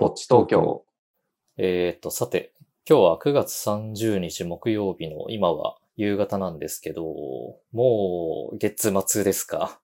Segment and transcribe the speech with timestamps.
[0.00, 0.86] ぼっち東京。
[1.58, 2.54] えーっと、さて、
[2.88, 7.04] 今日は9月30日木曜日の今は夕方なんですけど、
[7.70, 9.78] もう月末ですか？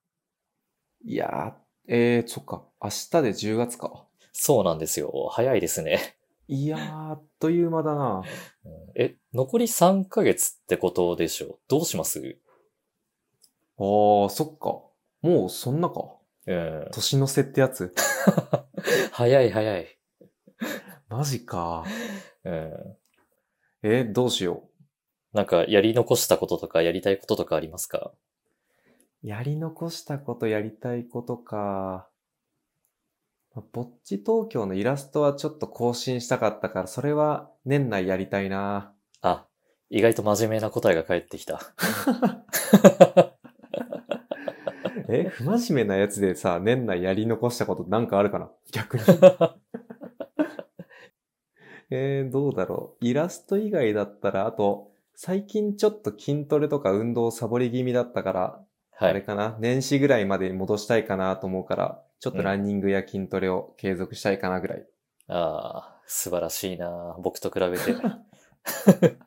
[1.05, 2.65] いやー、えー、そっか。
[2.81, 4.07] 明日で10月か。
[4.33, 5.29] そうなんですよ。
[5.31, 6.17] 早いですね。
[6.47, 8.23] いやー、あっという間だな。
[8.65, 12.39] うんえ、残り3ヶ月ってことでしょどうします？
[13.77, 14.81] あー、そっか。
[15.21, 16.15] もうそんなか。
[16.47, 16.87] うん。
[16.91, 17.93] 年の瀬ってやつ。
[19.11, 19.96] 早 い早い。
[21.09, 21.85] マジか。
[22.43, 22.97] うん。
[23.83, 24.63] えー、どうしよ
[25.33, 28.11] なんかやり残したこととかやりたいこととかありますか？
[29.23, 29.27] う。
[29.27, 32.09] やり残したことやりたいことか。
[33.55, 38.93] まぼっち東京のイラストはちょっと更新したかったから、それは年内やりたいな。
[39.21, 39.45] あ、
[39.89, 41.59] 意外と真面目な答えが返ってきた。
[45.09, 48.51] え、不真面目なやつでさ、年内やり残したことなんかあるかな？
[48.71, 49.03] 逆に。
[51.89, 53.05] えー、どうだろう。
[53.05, 59.09] イラスト以外だったら、あと、最近ちょっと筋トレとか運動サボり気味だったから、はい。
[59.11, 64.85] あれかな、年始ぐらいまでに戻したいかなと思うから、ちょっとランニングや筋トレを継続したいかなぐらい。
[65.27, 67.95] ああ、素晴らしいな僕と比べて。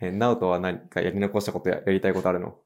[0.00, 2.56] えー、ナオトは何かやり残したことややりたいことあるの？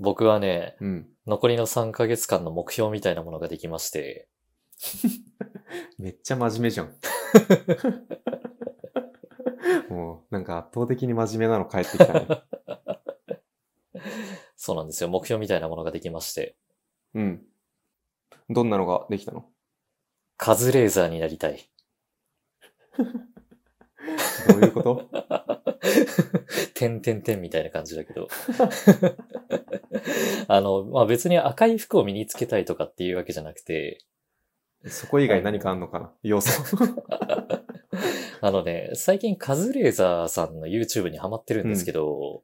[0.00, 1.08] 僕はね、うん。
[1.26, 4.28] 残りの3ヶ月間の目標みたいなものができまして、
[5.98, 6.94] めっちゃ真面目じゃん。
[9.88, 12.26] もう、なんか圧倒的に真面目なの返ってきたね。
[14.56, 15.08] そうなんですよ。
[15.08, 16.56] 目標みたいなものができまして、
[17.14, 17.42] うん。
[18.50, 19.46] どんなのができたの？
[20.36, 21.68] カズレーザーになりたい。
[24.48, 25.08] どういうこと？
[26.74, 28.28] てんてんてんみたいな感じだけど。
[30.48, 34.04] あの、まあ、別に赤い服を身につけたいとかっていうわけじゃなくて、
[34.86, 36.12] そこ以外何かあんのかな？
[36.22, 36.50] 要素。
[38.40, 42.42] あのね、最近カズレーザーさんの YouTube にハマってるんですけど、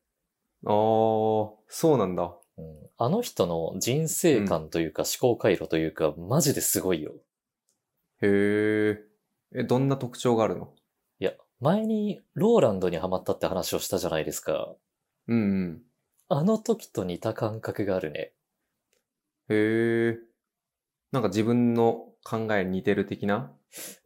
[0.66, 2.24] あー、そうなんだ。
[2.58, 7.12] うんあの人の人生観というか思考回路というか、マジですごいよ。
[8.22, 8.98] へー。
[9.52, 10.72] え、どんな特徴があるの？
[11.18, 14.76] いや、前にローランドにハマったって話をしたじゃないですか。
[15.26, 15.82] うんうん。
[16.28, 18.32] あの時と似た感覚があるね。
[19.48, 20.18] へー。
[21.10, 23.52] なんか自分の考えに似てる的な？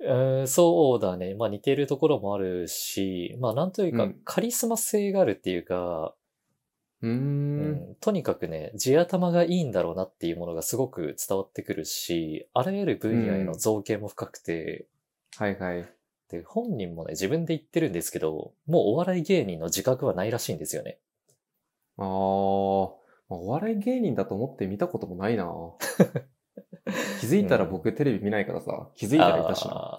[0.00, 1.34] うーんそうだね。
[1.34, 6.14] まあ似てるところもあるし、まあなんというかうんカリスマ性があるっていうか、
[7.00, 7.10] うー。
[7.10, 14.86] うんんとにかくね、地頭がいいんだろうなっていうものがすごく伝わってくるし、あらゆる分野への造形も深くて、
[15.36, 15.86] はいはい。
[16.30, 20.98] で、本人もね、自分で言ってるんですけど、もうお笑い芸人の自覚はないらしいんですよね。
[21.96, 25.44] ああお笑い芸人だと思って見たこともないな
[27.20, 29.98] 気づいたら僕テレビ見ないからさ、気づいたらいたしな。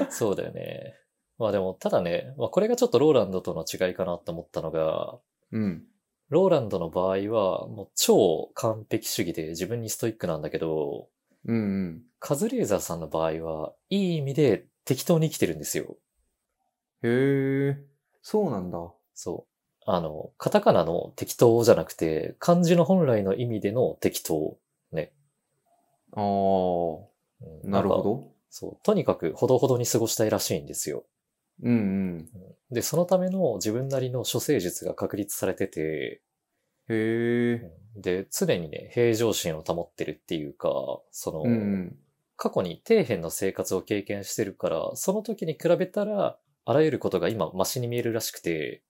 [0.10, 0.94] そうだよね。
[1.38, 5.18] まあでも、ただね、まあこれがちょっとローランドとの違いかなと思ったのが、
[5.52, 5.84] うん。
[6.28, 11.08] ローランドの場合は、もう超完璧主義で自分にストイックなんだけど、
[11.46, 12.02] うんうん。
[12.18, 15.96] カズレーザーさんの場合は、いい意味で適当に生きてるんですよ。
[17.02, 17.76] へー。
[18.22, 18.78] そうなんだ。
[19.14, 19.49] そう。
[19.86, 24.58] あの、カタカナの適当じゃなくて、漢字の本来の意味での適当。
[24.92, 25.12] ね。
[26.12, 26.98] あー。
[27.64, 28.02] うんなるほ。
[28.02, 28.32] ど。
[28.50, 28.84] そう。
[28.84, 31.04] とにかくほどほどに過ごしたいらしいんですよ。
[31.62, 31.76] うんう
[32.18, 32.28] ん。
[32.70, 36.22] で、そのための自分なりの処世術が確立されてて、
[36.88, 38.00] へー。
[38.00, 40.68] で、常にね、平常心を保ってるっていうか、
[41.10, 41.96] その、うんうん。
[42.36, 48.82] 過去に底辺の生活を経験してるから、その時に比べたら、あらゆることが今マシに見えるらしくて、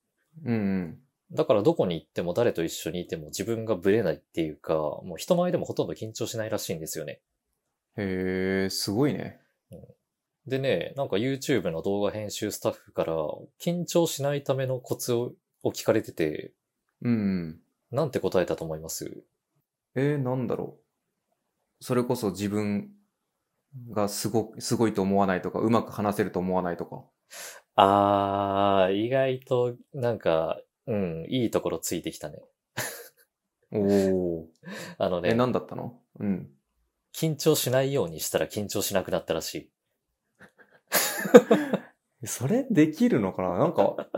[0.45, 0.99] うんうん。
[1.33, 7.21] だからどこに行っても誰と一緒にいても自分がブレないっていうか、もう人前でもほとんど緊張しないらしいんですよね。
[7.97, 9.41] へー、すごいね。
[10.47, 13.15] でね、なんか YouTube の動画編集スタッフから
[13.61, 16.55] 緊張しないためのコツをを聞かれてて、
[17.03, 17.15] うんう
[17.49, 17.61] ん。
[17.91, 19.23] なんて答えたと思います？
[19.95, 20.79] えー、なんだろ
[21.81, 21.85] う。
[21.85, 22.91] それこそ自分
[23.91, 27.05] がすご、すごいと思わないとか、うまく話せると思わないとか。
[27.77, 32.43] あー、意外となんか、うん、いいところついてきたね。
[33.73, 34.43] おー。
[34.43, 34.47] え、
[34.99, 36.01] あのね、なんだったの？
[36.19, 36.51] うん。
[37.15, 39.71] 緊張しないようにしたら緊張しなくなったらしい。
[42.27, 43.59] それできるのかな？
[43.59, 44.09] なんか、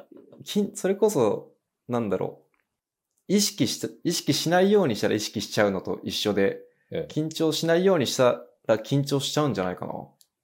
[0.44, 1.52] きんそれこそ、
[1.88, 2.42] なんだろ
[3.28, 3.32] う。
[3.34, 6.60] 意識した、意識しないようにしたら意識しちゃうのと一緒で、
[6.90, 7.02] うん。
[7.04, 9.92] い緊張しないようにしたら緊張しちゃうんじゃないかな？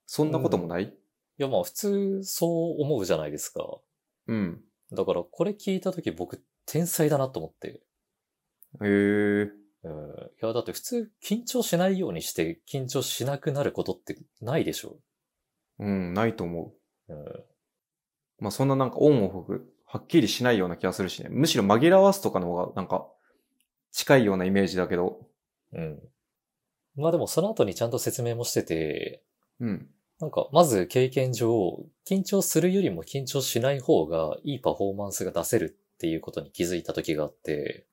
[0.06, 0.94] そんなこともない？
[1.43, 3.64] や、まあ普通そう思うじゃないですか。
[4.26, 4.61] うん。
[4.93, 7.69] だからこれ聞いたとき僕天才だなと思って。
[7.69, 8.88] へえ。
[9.85, 10.31] うん。
[10.43, 14.96] いや、だって普通緊張しないようにして緊張しなくなることってないでしょ。
[15.79, 16.75] うん、ないと思
[17.08, 17.12] う。
[17.12, 17.25] うん。
[18.41, 21.29] まあそんななんかオンオフ、はっきりしないような気がするしね。
[21.31, 23.08] むしろ紛らわすとかの方がなんか
[23.93, 25.20] 近いようなイメージだけど。
[25.73, 26.00] うん。
[26.96, 29.23] まあでもその後にちゃんと説明もしてて、
[29.61, 29.88] うん。
[30.20, 37.87] なんかまず経験上、緊張するよりも緊張しない方がいいパフォーマンスが出せるっていうことに気づいた時があって、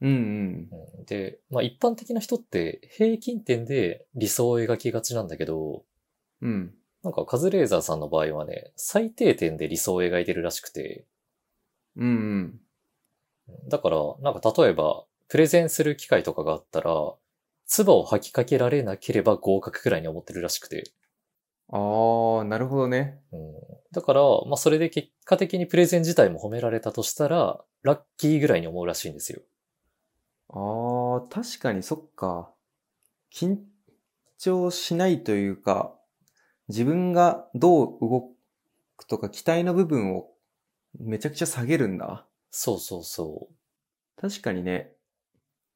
[0.00, 0.68] うんうん。
[0.98, 5.84] うんで、まあ一般的な人って平均点で理想を描きがちなんだけど、
[6.42, 6.74] うん。
[7.02, 11.06] なんかカズレーザーさんの場合はね、最低点で理想を描いてるらしくて、
[11.96, 12.60] うんうん。
[13.68, 17.14] だから、なんか例えば、プレゼンする機会とかがあったら、
[17.66, 20.92] 唾を吐きかけられなければ合格くらいに思ってるらしくて。
[21.68, 23.20] あー、なるほどね。
[23.32, 23.40] うん、
[23.92, 29.42] だから、まあそれで結果的にプレゼン自体も褒められたとしたら、ラッキーぐらいに思うらしいんですよ。
[30.48, 32.52] あー、確かにそっか。
[33.32, 33.58] 緊
[34.38, 35.94] 張しないというか、
[36.68, 38.30] 自分がどう動
[38.96, 40.28] くとか期待の部分を
[40.98, 42.26] めちゃくちゃ下げるんだ。
[42.50, 43.48] そうそうそ
[44.16, 44.92] 確かにね。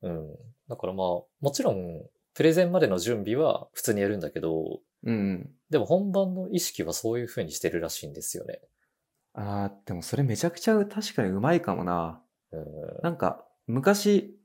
[0.02, 0.08] う。
[0.08, 0.36] うん。
[0.69, 1.06] だからまあ、
[1.40, 2.02] もちろん、
[2.34, 5.50] プレゼンまでの準備は普通にやるんだけど、うんうん。
[5.70, 8.61] でも本番の意識はそういう風にしてるらしいんですよね。
[9.34, 12.20] あー、でもそれめちゃくちゃ確かにうまいかもな。
[12.52, 12.64] うん。
[13.02, 14.37] なんか、昔、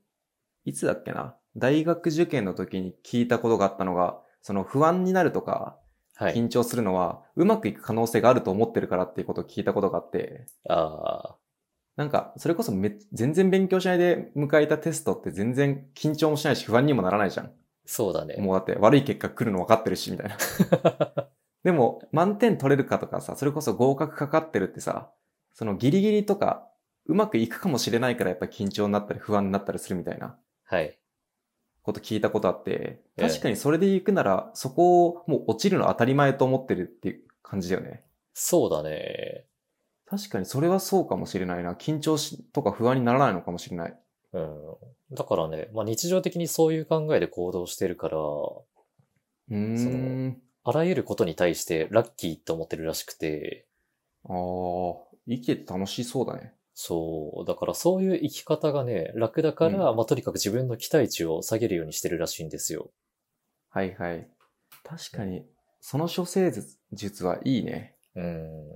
[0.64, 1.36] いつだっけな？
[1.56, 5.78] 大学受験の時に聞いたことがあったのが、その不安になるとか、
[6.14, 6.34] はい。
[6.34, 11.36] 緊張するのは、うまくいく可能性があると思ってるからっていうことを聞いたことがあって、ああ、
[11.96, 17.52] なんか、それこそめ全然勉強しないで迎えたテストって全然緊張もしないし不安にもならないじゃん。
[17.86, 18.36] そうだね。
[18.38, 20.36] もうだって悪い結果来るの分かってるし、みたいな。
[21.64, 25.12] でも、満点取れるかとかさ、それこそ合格かかってるってさ、
[25.52, 26.68] そのギリギリとか、
[27.06, 30.98] うまくいくかもしれないからやっぱ緊張になったり不安になったりするみたいなはい。
[31.82, 32.70] こと聞いたことあって、
[33.16, 38.04] ええ確かにそれで行くなら、そこをもう落ちるの当たり前と思ってるっていう感じだよね。
[38.34, 39.46] そうだね。
[40.04, 41.74] 確かにそれはそうかもしれないな。
[41.74, 43.98] 緊張しとか不安にならないのかもしれない。
[44.36, 45.16] うん。
[45.16, 50.42] だからね、まあ日常的にそういう考えで行動してるから、うーん。
[50.64, 53.66] あらゆることに対してラッキーって思ってるらしくて、
[54.24, 54.34] ああ、
[55.28, 56.52] 生きてて楽しそうだね。
[56.74, 57.44] そう。
[57.46, 62.90] だからそういう生き方がね、楽だから、うまあとにかく自分の期待値を下げるようにしてるらしいんですよ。
[63.70, 64.28] はいはい。
[64.84, 65.46] 確かに、
[65.80, 66.52] その処世
[66.92, 67.96] 術はいいね。
[68.16, 68.68] うん。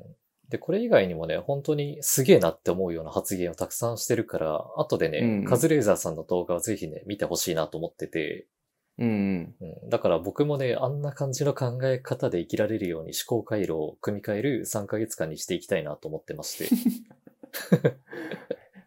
[0.50, 8.46] で、これ以外にもね、本当にすげえなって思うような発言をたくさんしてるから、後でね、うんカズレーザーさんの動画をぜひね、見てほしいなと思ってて、
[8.98, 9.54] うんうん。
[9.82, 16.68] うん、だから僕もね、あんな感じの考え方で生きられるように思考回路を組み替える3ヶ月間にしていきたいなと思ってまして。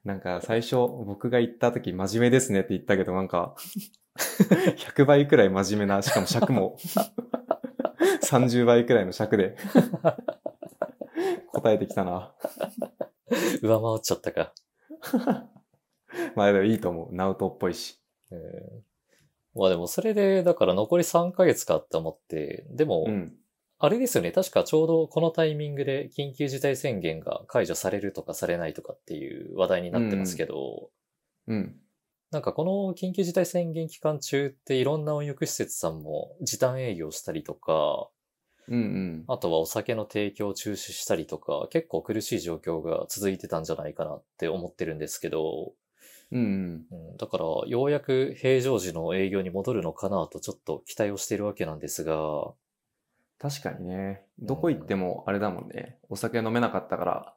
[0.04, 3.56] なんか最初僕が言った時真面目ですねって言ったけどなんか
[4.18, 6.78] 100倍くらい真面目な、しかも尺も。
[8.22, 9.56] 30倍くらいの尺で
[11.64, 12.36] 答えてきたな。
[13.64, 14.54] 上回っちゃったか。
[16.36, 17.16] まあでもいいと思う。
[17.16, 18.02] ナウトっぽいし。
[18.32, 18.84] うん
[19.56, 23.38] まあでもそれで、だから残り3ヶ月かって思って、でもう、ん。
[23.78, 30.90] あれですよね、確かちょうどこのタイミングで緊急事態宣言が解除されるとかされないとかっていう話題になってますけど、
[31.48, 31.76] うん。
[32.32, 38.10] なんかこの緊急事態宣言期間中っていろんな温浴施設さんも時短営業したりとか、
[38.70, 39.24] うんうん。
[39.28, 45.74] あとはお酒の提供を中止したりとか、結構苦しい状況が続いてたんじゃないかなって思ってるんですけど、
[46.32, 52.54] うんうん、だからようやく平常時の営業に戻るのかなとちょっと期待をしているわけなんですが、
[53.38, 54.24] 確かにね。
[54.40, 55.98] どこ行ってもあれだもんね。
[56.10, 57.36] お酒飲めなかったから、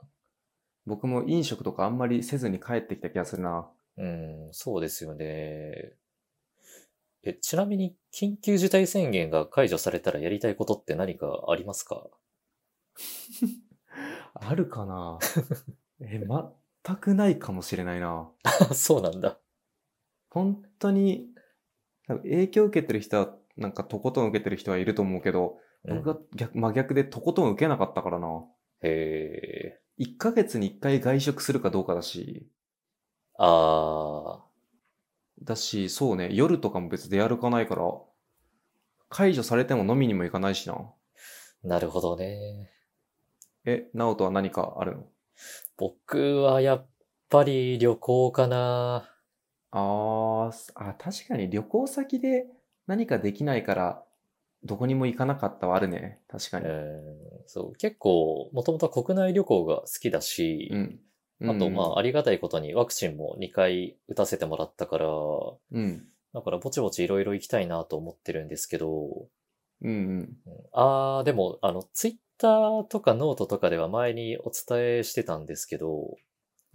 [0.86, 3.68] 僕も飲食とかあんまりせずに帰ってきた気がするな。
[3.98, 5.92] うん、そうですよね。
[7.26, 12.08] え、ちなみに緊急事態宣言が解除されたらやりたいことって何かありますか？
[14.34, 15.18] あるかな？
[16.00, 16.20] え、
[16.84, 18.30] 全くないかもしれないな。
[18.44, 19.38] あそうなんだ。
[20.30, 21.28] 本当に、
[22.08, 28.44] 影響を受けてる人は、なんかとことん受けてる人はいると思うけど、うん僕が逆真逆でとことん受けなかったからな。
[28.82, 29.80] へえ。
[29.98, 32.50] 1ヶ月に1回外食するかどうかだし、
[33.38, 34.45] あ
[35.42, 37.82] だし、そうね、夜とかも別で歩かないから、
[39.08, 40.74] 解除されても飲みにも行かないしな。
[41.64, 42.70] ー、なるほどね。
[43.64, 45.04] え、ナオトは何かあるの？
[45.76, 46.86] 僕はやっ
[47.28, 49.10] ぱり旅行かな。
[49.72, 52.46] あーすあ、確かに旅行先で
[52.86, 54.04] 何かできないから、
[54.64, 56.20] どこにも行かなかったはあるね。
[56.28, 56.66] 確かに。
[56.66, 57.16] うん、
[57.46, 61.00] そう、結構、もともと国内旅行が好きだし、うん。
[61.40, 66.08] うんあと、まあ、ありがたいことにワクチンも2回打たせてもらったから、うん。
[66.32, 69.28] だからぼちぼちいろいろ行きたいなと思ってるんですけど、
[69.82, 70.18] うんうん。
[70.18, 70.36] うん
[70.72, 76.16] あー、でも、あの、ツイッターとかノートとかでは前にお伝えしてたんですけど、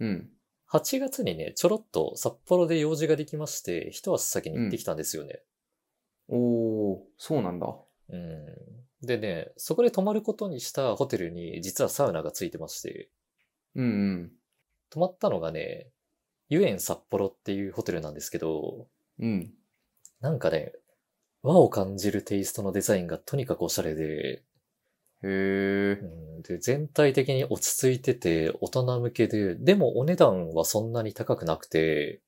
[0.00, 0.28] うん。
[0.72, 5.40] 8月にね、ちょろっと札幌で用事ができまして、一足先に行ってきたんですよね。
[6.28, 7.66] おー、そうなんだ。
[8.08, 8.46] うん。
[9.06, 13.10] でね、そこで泊まることにしたホテルに実はサウナがついてまして、
[13.74, 14.32] うんうん。
[14.92, 15.88] 泊まったのがね、
[16.50, 18.86] ユエン札幌っていうホテルなんですけど、
[19.18, 19.50] うん。
[20.20, 20.72] なんかね、
[21.42, 24.42] 和を感じるテイストのデザインがとにかくおしゃれで、
[25.22, 26.38] へーう。
[26.40, 32.20] ん、で全体的に落ち着いてて大人向けで、でもお値段はそんなに高くなくて、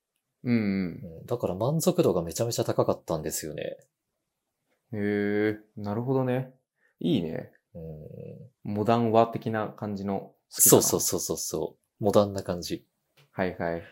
[0.43, 3.77] うんうんだから満足度がめちゃめちゃ高かったんですよね。
[4.93, 5.01] うん。
[5.01, 5.59] へー。
[5.77, 6.55] なるほどね。
[6.99, 7.53] いいね。
[7.75, 7.79] う
[8.71, 10.79] ん、モダン和的な感じの好きだな。
[10.79, 11.84] そうそうそうそうそう。
[12.05, 12.85] モダンな感じ。
[13.33, 13.83] はいはい。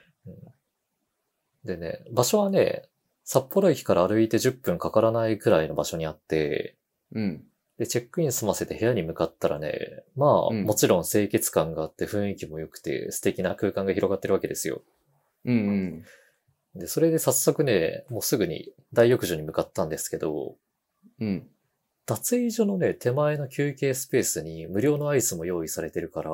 [1.65, 2.91] でね、場所はね、
[3.25, 6.77] 札幌駅から歩いて10分かからないくらいの場所にあって、
[7.15, 7.43] うん。
[7.79, 14.83] で、チェックイン済ませて部屋に向かったらね、まあ、うんもちろん清潔感があって雰囲気も良くて素敵な空間が広がってるわけですよ。
[15.47, 16.05] うん
[16.75, 16.81] うん。
[16.81, 20.57] で、それで早速ね、もうすぐに大浴場に向かったんですけど、
[21.19, 21.49] うん。
[22.05, 26.31] 脱衣所のね、手前の休憩スペースに無料のアイスも用意されてるから、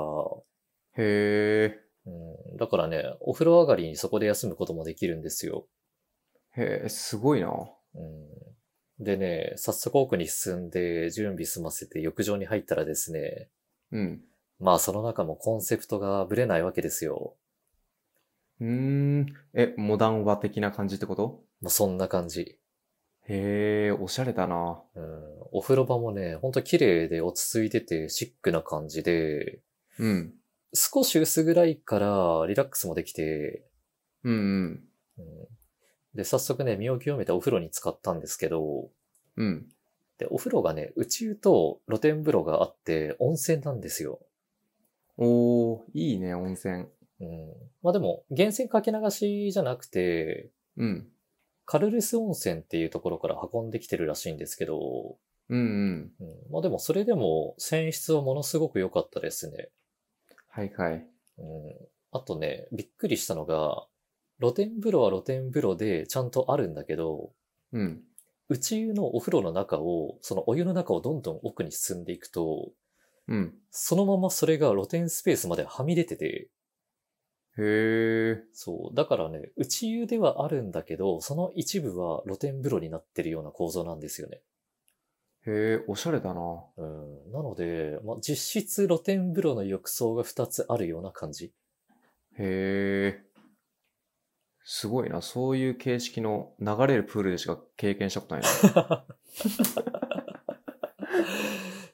[0.99, 5.67] へうん、だからね、お風呂上がりにそこで休むこともできるんですよ。
[6.57, 6.63] ー。
[6.63, 7.53] へー、すごいな。
[7.95, 13.49] うん、でね、早速奥に進んで準備済ませて浴場に入ったらですね、
[13.93, 14.21] うん。
[14.59, 17.37] まあその中もコンセプトがブレないわけですよ。
[18.61, 19.27] うーん。
[19.55, 21.23] え、モダン和的な感じってこと？
[21.61, 22.59] もうそんな感じ。
[23.29, 24.83] へー、おしゃれだな。
[24.97, 25.05] うん、
[25.53, 29.61] お風呂場もね、ほんと綺麗で落ち着いててシックな感じで、
[29.99, 30.35] うん。
[30.75, 33.65] 少し薄暗いからリラックスもできて、
[34.25, 34.85] うんうん。
[35.19, 35.25] うん、
[36.15, 38.91] で、早速ね、身を清めてお風呂に使ったんですけど、
[39.37, 39.67] うん。
[40.19, 44.21] で、お風呂がね、内湯と露天風呂があって温泉なんですよ。
[45.17, 46.87] おー、いいね、温泉。
[47.21, 47.55] うん。
[47.83, 51.09] まあでも、源泉かけ流しじゃなくて、うん。
[51.65, 56.13] カルルス温泉っていうところから運んできてるらしいんですけど、うんうん。
[56.21, 59.71] うん、まあでもそれでも泉質はものすごく良かったですね。
[60.59, 61.07] はいはい。
[61.39, 61.89] うん。
[62.11, 63.87] あとね、びっくりしたのが、
[64.41, 67.31] 露天風呂は露天風呂でちゃんとあるんだけど、
[67.73, 68.03] うん。
[68.49, 72.73] 内湯のお風呂の中を、そのお湯の中をどんどん奥に進んでいくと、
[73.29, 73.55] うん。
[73.71, 76.49] そのままそれが露天スペースまではみ出てて、
[77.57, 78.41] へー。
[78.53, 78.97] そう。
[78.97, 84.41] だからね、内湯ではあるんだけど、その一部は露天風呂になってるような構造なんですよね。
[85.51, 86.41] へー、おしゃれだな。
[86.77, 87.33] うん。
[87.33, 91.53] なので、まあ、実質露天風呂の浴槽が2つあるような感じ。
[92.39, 93.29] へー。
[94.63, 95.23] すごいな。
[95.23, 99.07] そういう形式の流れるプールでしか経験したことないな。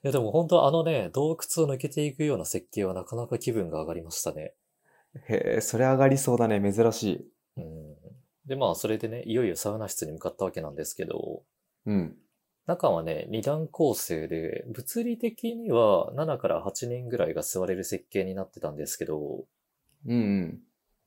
[0.02, 4.54] いやでも本当あのね、洞窟を抜けていくような設計はなかなか気分が上がりましたね。
[5.28, 6.60] へー、それ上がりそうだね。
[6.60, 7.30] 珍しい。
[7.58, 7.96] うん。
[8.44, 11.44] で、まあそれでね、いよいよサウナ室に向かったわけなんですけど、
[11.86, 12.18] うん。
[12.66, 19.44] 中はね、二段構成で、物理的には7から8人ぐらいが座れる設計になってたんですけど、
[20.06, 20.60] うんうん。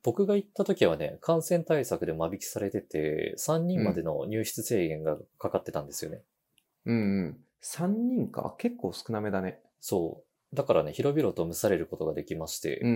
[0.04, 6.22] 僕が行った時はね、感染対策で間引きされてて、3人までの入室制限がかかってたんですよね。
[6.86, 7.00] うんう
[7.30, 7.38] ん。
[7.64, 8.56] 3人か？
[8.60, 9.60] 結構少なめだね。
[9.82, 10.24] そ
[10.54, 10.56] う。
[10.56, 12.90] だからね、広々と蒸されることができまして、うん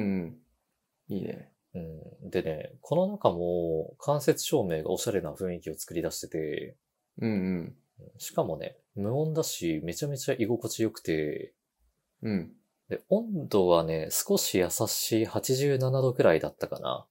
[1.10, 1.16] うん。
[1.16, 1.52] いいね。
[1.74, 6.76] うんでね、この中も間接照明がおしゃれな雰囲気を作り出してて、
[7.20, 7.76] うんうん。
[8.18, 11.54] しかもね、無音だし、めちゃめちゃ居心地よくて、
[12.22, 12.52] うん。
[12.90, 17.06] で、温度はね、少し優しい87度くらいだったかな。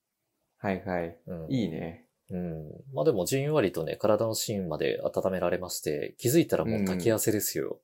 [0.59, 1.19] はいはい。
[1.27, 1.47] うん。
[1.51, 2.07] いいね。
[2.31, 2.69] うん。
[2.93, 7.81] まあでもじんわりとね、体の芯まで温められまして、気づいたらもう炊き汗ですよ。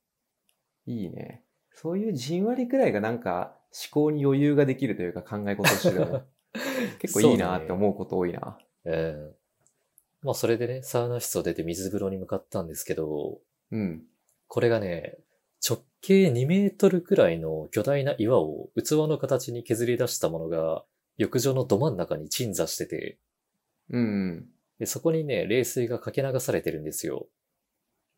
[0.86, 1.42] いいね。
[1.72, 3.56] そういうじんわりくらいがなんか
[3.92, 6.22] 思考に余裕ができるというか考え事としてでも
[7.00, 8.58] 結構いいなって思うこと多いな。
[8.84, 9.45] ええ
[10.22, 13.38] まあそれでね、サウナ室を出て水風呂に向かったんですけど、
[13.70, 14.02] うん。
[14.48, 15.18] これがね、
[15.68, 20.84] 直径2メートルくらいの巨大な岩を器の形に削り出したものが、
[21.16, 23.18] 浴場のど真ん中に鎮座してて、
[23.90, 24.46] うん
[24.78, 27.26] でそこにね、冷水がかけ流されてるんですよ。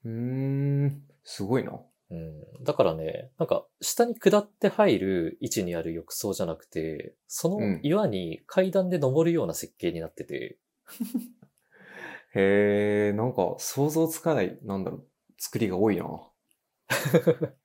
[0.05, 0.12] うん。
[0.12, 1.02] うーん。
[1.25, 1.81] すごいな。
[2.11, 2.64] うん。
[2.64, 10.59] だからね、なんか、下に下って入る位置にある浴槽じゃなくて、その岩に階段で登るような設計になってて、
[12.38, 15.07] へえ、なんか想像つかない、なんだろう、
[15.38, 16.04] 作りが多いな。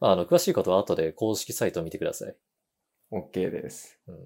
[0.00, 2.36] あの、詳しいことは後で公式サイトを見てください。
[3.12, 4.00] OK です。
[4.06, 4.16] うん、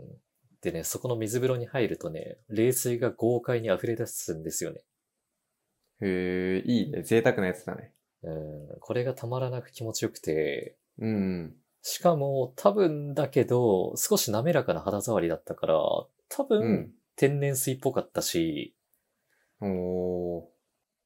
[0.61, 4.83] でね、そこの水風呂に入るとね、冷水が豪快に溢れ出すんですよね。
[6.01, 7.03] へえ、いいね。
[7.03, 7.93] 贅沢なやつだね。
[8.23, 8.31] う
[8.77, 11.57] ん、これがたまらなく気持ちよくて、うん。
[11.83, 15.77] しかも多分だけど、少し滑らかな肌触りだったから、
[16.29, 16.93] 多う分ん。
[17.17, 18.77] 天然水っぽかったし、
[19.63, 20.53] おー。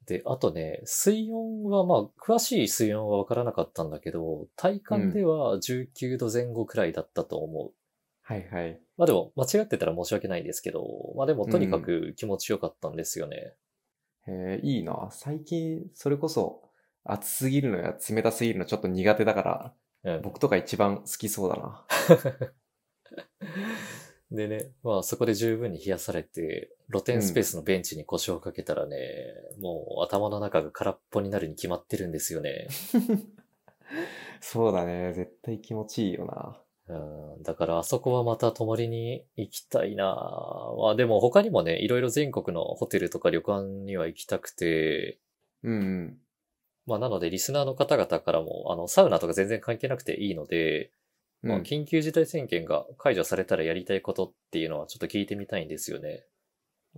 [0.07, 7.73] で、あとね、水温はまあ、詳しい水温はわからなかったんだけど、体感では19度前後くらいだったと思う。
[8.23, 8.81] はいはい。
[8.97, 10.85] まあでも、間違ってたら申し訳ないんですけど、
[11.17, 13.55] まあでもとにかく気持ちよかったんですよね。
[14.29, 15.09] へえ、いいな。
[15.11, 16.63] 最近、それこそ、
[17.05, 20.23] 暑すぎるのや冷たすぎるのちょっと苦手だから、うん。
[20.23, 21.87] 僕とか一番好きそうだな。
[24.31, 28.97] でね、まあそこで十分に冷やされて、露天スペースのベンチに腰をかけたらね、
[29.61, 32.69] もう頭の中が空っぽになるに決まってるんですよね。
[34.41, 35.13] そうだね。
[35.13, 36.63] 絶対気持ちいいよな。
[36.89, 40.05] うん、だからあそこはまた泊まりに行きたいな
[40.79, 45.19] まあでも他にもね、いろいろ全国のホテルとか旅館には行きたくて、
[45.65, 46.19] うんうん。
[46.87, 50.93] まあなのでリスナーの方々からも、あの、サウナとか全然関係なくていいので、
[51.43, 56.25] まあ、うん、緊急事態宣言が解除されたらやりたいことっていうのはちょっと聞いてみたいんですよね。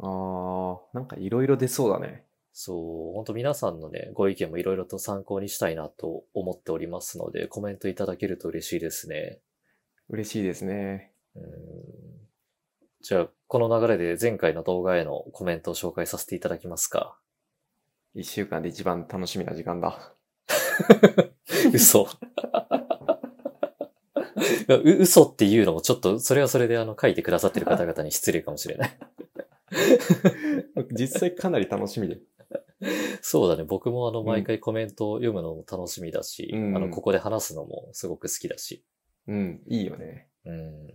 [0.01, 2.25] あー、なんかいろいろ出そうだね。
[2.53, 9.41] そう、本当皆さんのね、ご意見もいろいろと参考にしたいなと思っておりますので、コメントいただけると嬉しいですね。
[10.09, 11.13] 嬉しいですね。
[11.37, 11.43] うん
[13.01, 17.17] じゃあ、この流れで前回の動画へのコメントを紹介させていただきますか？
[18.13, 20.15] 一週間で一番楽しみな時間だ。
[21.73, 22.09] 嘘。
[24.69, 28.99] う 嘘っていうのもちょっと、それはそれであの書いてくださってる方々に失礼かもしれない。
[30.93, 32.19] 実際かなり楽しみで。
[33.21, 33.65] そうだね。
[33.65, 38.85] 僕もあの、毎回コメントを読むのも楽しみだし、うんあの、ここで話すのもすごく好きだし。
[39.27, 40.29] うん、いいよね。
[40.45, 40.87] うん。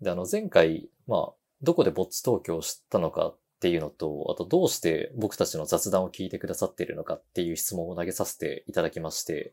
[0.00, 9.52] で、あの、前回、まあ、どこでボッツ東京を知ったのかっていうのと、あとどうして僕たちの雑談を聞いてくださっているのかっていう質問を投げさせていただきまして。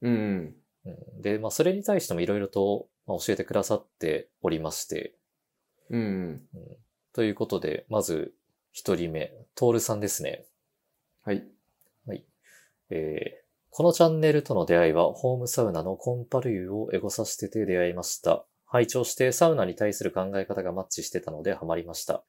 [0.00, 0.54] うん、
[1.20, 5.14] で、まあ、それに対してもいろいろとまあ教えてくださっておりまして、
[5.90, 6.04] うんう
[6.34, 6.42] ん。
[7.12, 8.34] ということで、まず、
[8.72, 10.44] 一人目、トールさんですね。
[12.06, 12.24] はい。
[12.90, 13.42] えー
[13.74, 18.44] このチャンネルとの出会いは、ホームサウナのコンパルユーをエゴさせてて出会いました。
[18.66, 22.22] 拝聴してサウナに対する考え方がマッチしてたのでハマりました。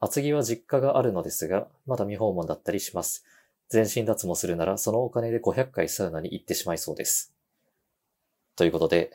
[0.00, 3.24] 厚木は実家があるのですが、まだ未訪問だったりします。
[3.68, 7.33] 全身脱毛するなら、そのお金で500回サウナに行ってしまいそうです。
[8.56, 9.12] ということで、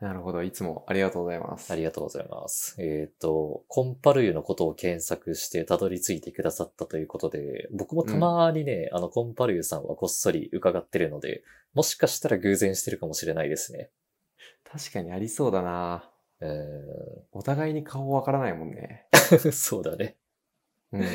[0.00, 0.42] なるほど。
[0.42, 1.72] いつもありがとうございます。
[1.72, 2.76] ありがとうございます。
[2.78, 13.90] えっ、と、コンパルユのことを検索してたどり着いてくださったということで、僕もたまにね、あの、コンパルユさんはこっそり伺ってるので、もしかしたら偶然してるかもしれないですね。
[14.70, 16.10] 確かにありそうだな。
[16.40, 19.06] うお互いに顔わからないもんね。
[19.12, 20.16] ー んそうだね。
[20.92, 21.06] うん。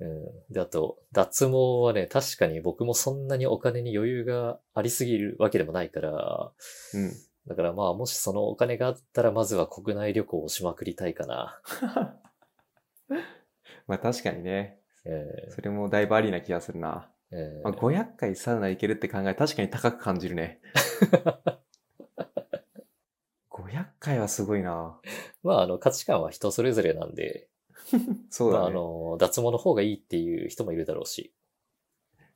[0.00, 0.52] うん。
[0.52, 6.52] で、あと、脱毛はね、確かに僕もそんなにお金に余裕がありすぎるわけでもないから、
[6.94, 7.12] うん。
[7.46, 11.60] だからまあ、もしそのお金があったら、まずは国内旅行をしまくりたいかな。
[13.86, 14.80] まあ確かにね。
[15.04, 17.10] えそれもだいぶありな気がするな。
[17.32, 20.60] ーえーまあ、500回サウナ行けるって考え、確かに高く感じるね。
[23.50, 25.00] 500回はすごいな。
[25.42, 27.59] まあ、あの、価値観は人それぞれなんで、まあ、
[28.30, 28.66] そうだね。
[28.66, 31.34] あの、脱毛の方がいいっていう人もいるだろうし、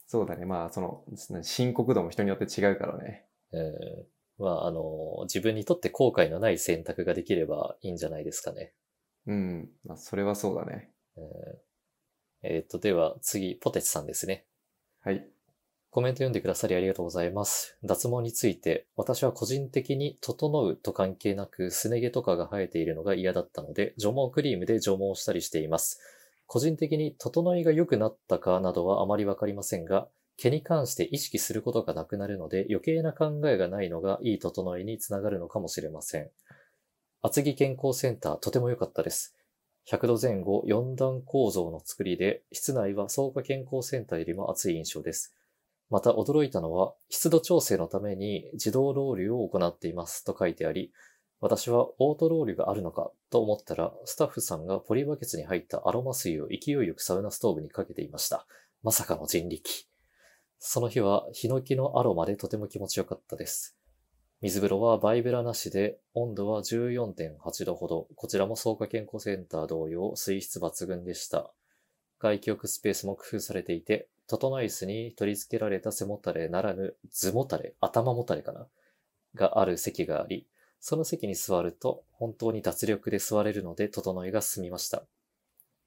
[0.07, 0.45] そうだね。
[0.45, 1.05] まあ、その、
[1.43, 3.27] 深刻度も人によって違うからね。
[3.53, 4.05] えー
[4.37, 8.75] まあ、あの、自分にとって後悔のない選択ができればいいんじゃないですかね。
[9.27, 9.71] うん。
[9.85, 10.91] まあ、それはそうだね。
[11.17, 11.75] えー
[12.47, 14.45] えーっと、では次、ポテチさんですね。
[15.01, 15.27] はい。
[15.95, 17.79] コメント読んでくださりありがとうございます。
[17.85, 26.01] 脱毛について、私は個人的に整うと関係なく、すね毛とかが生えているのが嫌だったので、除毛クリームで除毛したりしています。
[26.49, 36.29] 個人的に整いが良くなったかなどはあまりわかりませんが、毛に関して意識することがなくなるので、余計な考えがないのがいい整いにつながるのかもしれません。
[37.23, 39.37] 厚木健康センター、とても良かったです。
[39.87, 45.37] 100度前後4段構造の作りで、室内は草加健康センターよりも暑い印象です。
[45.91, 50.93] また驚いたのは、湿度調整のために自動ロウリュを行っていますと書いてあり、
[51.41, 58.47] 私はオートロウリュがあるのかと思ったら、スタッフさんがポリバケツに入ったアロマ水を勢いよくサウナストーブにかけていました。
[58.83, 59.87] まさかの人力。
[60.59, 63.77] その日はヒノキのアロマでとても気持ちよかったです。
[64.41, 71.53] 水風呂はバイブラなしで、温度は14.8度ほど、こちらも草加健康センター同様、水質抜群でした。
[72.19, 78.67] 外気浴スペースも工夫されていて、整い椅子に取り付けられた背もたれならぬ頭もたれ、頭もたれかな？
[79.35, 80.47] がある席があり、
[80.81, 85.03] その席に座ると本当に脱力で座れるので整いが進みました。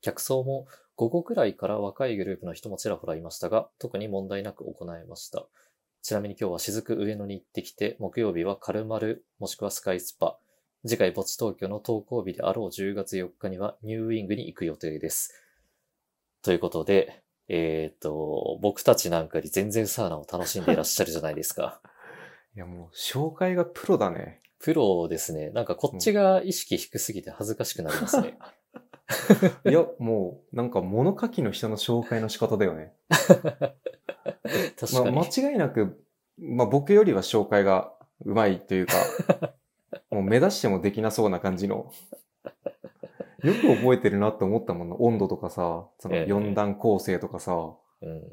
[0.01, 5.45] 客層も午後くらいから若いグループの人もちらほらいましたが、特に問題なく行えました。
[6.01, 10.37] ちなみに今日は雫上野に行ってきて、木曜日はカルマル、もしくはスカイスパ。
[10.85, 15.33] 次回、墓地東京の投稿日であろう10月4日にはニューウィングに行く予定です。
[16.41, 21.81] ということで、えっ、と、僕たちなんかより全然サウナを楽しんでいらっしゃるじゃないですか。
[22.55, 24.41] いやもう、紹介がプロだね。
[24.59, 25.51] プロですね。
[25.51, 28.37] なんかこっちが意識低すぎて恥ずかしくなりますね。
[29.65, 32.93] いや、もう、なんか物書きの人の紹介の仕方だよね。
[33.09, 35.17] 確まかあ、に。
[35.17, 36.03] 間違いなく、
[36.37, 37.93] まあ僕よりは紹介が
[38.25, 38.93] うまいというか、
[40.09, 41.91] もう目指してもできなそうな感じの。
[43.43, 44.95] よく覚えてるなって思ったもんな。
[44.95, 47.53] 温度とかさ、そのええ4段構成とかさ、
[48.01, 48.23] うん、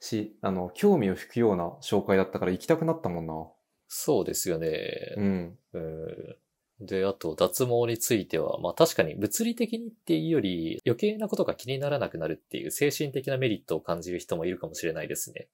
[0.00, 3.46] し、あの、興味を引くような紹介だったから行きたくなったもんな。
[3.88, 4.68] そうですよね。
[5.16, 5.58] うん。
[5.72, 6.36] うん
[6.80, 15.48] で、あと脱毛については、まあ確かに物理的にっていうより余計なことが気にならなくなるっていう精神的なメリットを感じる人もいるかもしれないですね。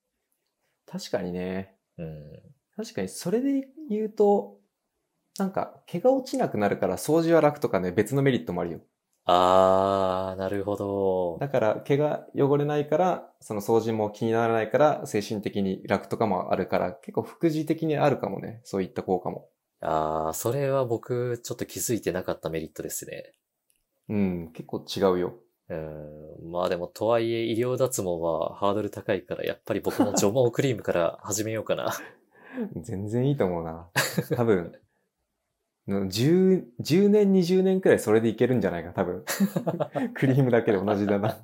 [0.87, 1.75] 確かにね。
[1.97, 2.43] うん。
[2.77, 4.59] 確かにそれで言うと、
[5.39, 8.81] なんか毛が落ちなくなるから掃除は楽とかね、別のメリットもあるよ。
[9.27, 11.39] あー、なるほど。
[11.41, 18.61] だから毛が汚れないから、その掃除も気にならないから、精神的に楽とかもあるから、結構副次的にあるかもね。
[18.65, 19.49] そういった効果も。
[19.81, 23.33] あー、それは僕ちょっと気づいてなかったメリットですね。
[24.11, 25.35] うん、結構違うよ。
[25.71, 26.51] うん。
[26.53, 31.93] まあでもとはいえ医療脱毛はハードル高いからやっぱり僕も除毛クリームから始めようかな。
[32.83, 33.89] 全然いいと思うな。
[34.37, 34.79] 多分、の
[35.87, 39.25] 10、10年、20年くらいそれでいけるんじゃないか、多分。
[40.15, 41.43] クリームだけで同じだな。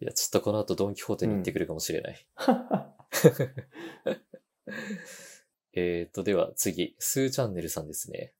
[0.00, 2.26] いや、ちょっとこの後ドンキホーテに行ってくるかもしれない。
[5.74, 8.32] えーと、では次、スーチャンネルさんですね。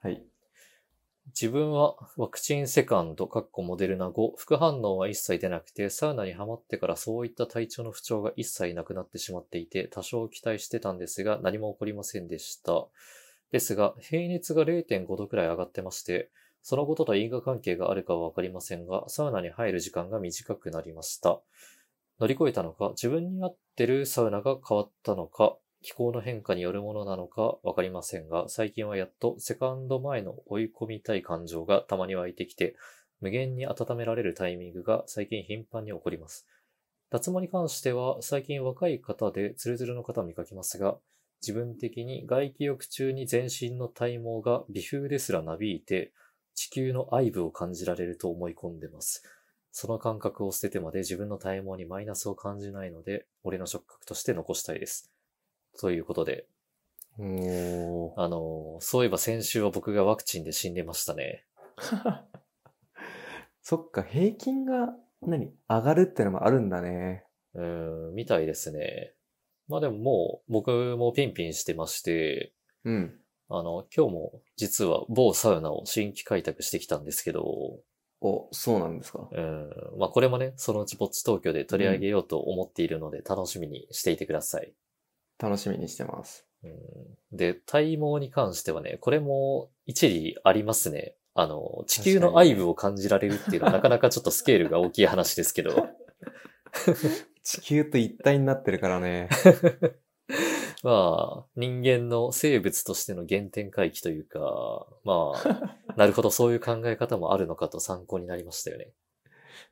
[0.00, 0.24] はい。
[1.32, 12.86] 自分はワクチンセカンド、かっこモデルナ後、副反応は一切出なくて、サウナにハマってからそういった体調の不調が一切なくなってしまっていて、多少期待してたんですが、何も起こりませんでした。
[13.50, 16.30] ですが、平熱が0.5度くらい上がってまして、
[16.62, 21.40] そのことと因果関係があるかはわかりませんが、サウナに入る時間が短くなりました。
[22.20, 32.76] 乗り越えたのか、自分に合ってるサウナが変わったのか、気候の変化によるものなのかわかりませんが、最近はやっとセカンド前の追い込みたい感情がたまに湧いてきて、
[33.20, 36.46] 無限に温められるタイミングが最近頻繁に起こります。
[37.10, 40.96] 脱毛に関しては最近若い方でツルツルの方を見かけますが、
[41.42, 46.12] 自分的に外気浴中に全身の体毛が微風ですらなびいて、
[46.54, 49.22] 地球の愛部を感じられると思い込んでます。
[49.72, 55.11] その感覚を捨ててまで自分の体毛にマイナスを感じないので、俺の触覚として残したいです。
[55.80, 56.46] ということで。
[58.16, 61.44] あの、そういえば先週は僕がワクチンで死んでましたね。
[63.62, 65.52] そっか、平均が何？
[65.68, 67.24] 上がるってのもあるんだね。
[67.54, 69.14] うーん、みたいですね。
[69.68, 72.52] まあでももう僕もピンピンしてまして、
[72.84, 73.18] うん。
[73.48, 77.44] あの、今日も実は某サウナを新規開拓してきたんですけど、
[78.20, 79.28] お、そうなんですか。
[79.30, 84.72] うん、まあこれもね、そのうちぼっち東京で取り上げようと思っているので楽しみにしていてください。
[85.42, 86.46] 楽しみにしてます。
[86.62, 91.16] うん、で、体毛に関してはね、これも一理ありますね。
[91.34, 95.88] あの、地球の愛部を感じられるっていうのは なかなかちょっとスケールが大きい話ですけど、
[97.42, 99.28] 地球と一体になってるからね。
[100.84, 108.92] まあ、人間の生物としての原点回帰というか、まあ、 なるほどそういう考え方もあるのかと参考になりましたよね。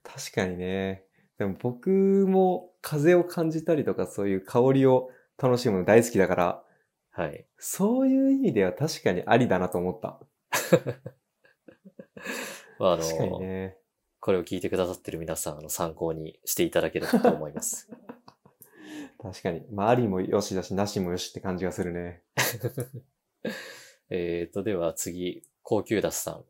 [0.03, 1.05] 確かにね。
[1.39, 1.91] でも僕
[2.29, 6.63] も風を感じたりとかそういう香りを楽しむの大好きだから、
[7.13, 7.47] はい。
[7.59, 10.21] そういう意味では確かにありだなと思った。
[12.79, 13.77] まあ、あ確かにの、ね。
[14.21, 17.91] これを聞いてくださってる皆さん、あの、参考にしていただければと思います。
[19.19, 19.67] 確かに。
[19.71, 22.23] まあ、ありもよしだし、なしもよしって感じがするね。
[24.11, 26.45] えーと、では次、高級ダスさん。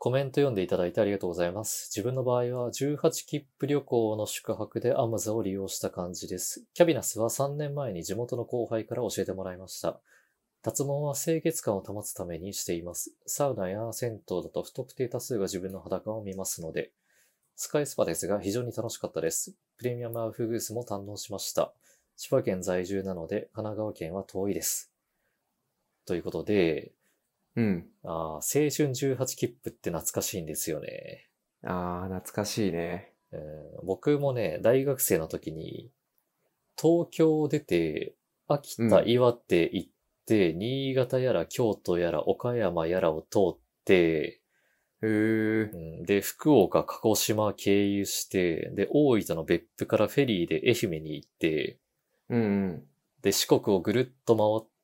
[0.00, 1.90] コメント読んでいただいてありがとうございます。
[1.90, 6.64] 自分の場合は18切符旅行の宿泊でアムザを利用した感じです。
[6.72, 10.00] キャビナスは3年前に地元の後輩から教えてもらいました。
[10.62, 13.12] 脱毛は清潔感を保つためにしています。
[13.26, 16.92] サウナや銭湯だと不特定多数が自分の裸を見ますので。
[17.56, 19.56] スカイスパですが非常に楽しかったです。
[19.78, 21.74] プレミアムアウフグースも堪能しました。
[22.16, 24.92] 千葉県在住なので神奈川県は遠いです。
[26.06, 26.92] ということで、
[27.58, 27.86] うん。
[28.04, 28.40] あー青
[28.70, 31.28] 春18切符って懐かしいんですよね。
[31.64, 33.12] ああ、懐かしいね。
[33.32, 35.90] えー僕もね、大学生の時に、
[36.80, 38.14] 東京を出て、
[38.46, 39.90] 秋田、うん岩手行っ
[40.26, 44.40] て、新潟やら京都やら岡山やらを通って、
[45.02, 45.06] へ。
[45.06, 51.78] んで、福岡、鹿児島経由して、で、大分の別府からフェリーで愛媛に行って、
[52.28, 52.44] うんう
[52.74, 52.88] ん。
[53.22, 54.77] で、四国をぐるっと回って、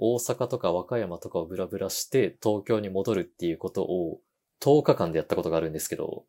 [0.00, 4.20] 大阪とか和歌山とかをブラブラして、東京に戻るっていうことを
[4.60, 6.24] 10日間でやったことがあるんですけど、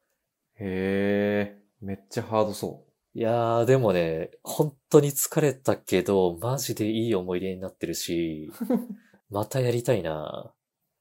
[0.56, 1.62] へえ。
[1.82, 8.52] めっちゃハードそいやー、でもね、本当に疲れたけど、マジでいい思い出になってるし、
[9.30, 10.54] またやりたいな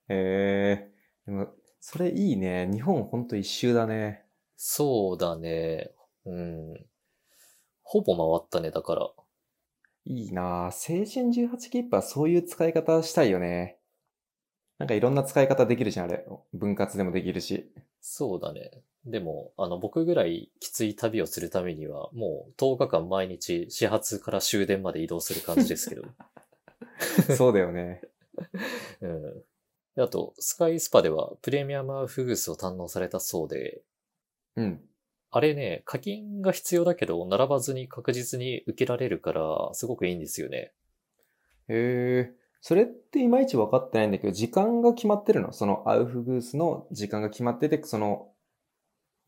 [0.09, 0.13] う。
[0.13, 0.91] へえ。
[1.27, 2.69] でも、それいいね。
[2.73, 4.25] 日本ほんと一周だね。
[4.57, 5.93] そうだね。
[6.25, 6.87] うん。
[7.83, 9.11] ほぼ回ったね、だから。
[10.05, 10.71] いいなぁ。
[10.71, 13.79] 青春18切符はそういう使い方したいよね。
[14.79, 16.27] なんかいろんな使い方できるじゃん、あれ。
[16.55, 17.71] 分割でもできるし。
[18.01, 18.71] そうだね。
[19.05, 26.05] でも、あの、僕ぐらいきつい旅をするためには、もう10日間毎日始発から終電まで移動する感じですけど。
[27.37, 28.01] そうだよね。
[29.01, 29.45] うん。
[29.97, 33.83] であと、スカイスパではプレミアムアウフグースを堪能されたそうで、
[34.57, 34.90] うん。
[35.33, 40.73] あれね、課金が必要だけど、並ばずに確実に受けられるから、すごくいいんですよね。
[41.69, 42.33] へえ。
[42.61, 45.53] それっていまいち分かってないんだけど、時間が決まってるの？
[45.53, 48.33] そのアウフグースの時間が決まってて、その、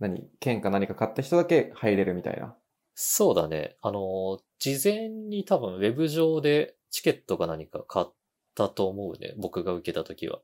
[0.01, 2.57] 何券か何か買った人だけ入れるみたいな。
[2.95, 3.77] そうだね。
[3.81, 8.07] あの、事前に多分ウェブ上でチケットか何か買っ
[8.55, 9.35] たと思うね。
[9.39, 10.41] 僕が受けた時は。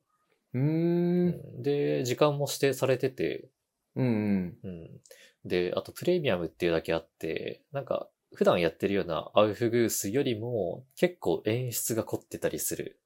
[0.55, 1.29] うーん。
[1.29, 3.49] うんで、時間も指定されてて、
[3.97, 4.59] うんうん。
[4.62, 5.01] うん。
[5.44, 13.01] で、あとプレミアムっていうだけあって、なんか、普段やってるようなアウフグースよりも結構演出が凝ってたりする。